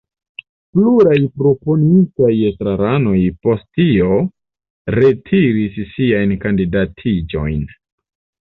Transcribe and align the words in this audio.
Pluraj 0.77 1.17
proponitaj 1.41 2.31
estraranoj 2.47 3.15
post 3.45 3.67
tio 3.81 4.17
retiris 4.97 5.79
siajn 5.93 6.37
kandidatiĝojn. 6.47 7.63